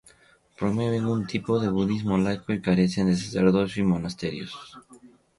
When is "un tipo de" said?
1.05-1.69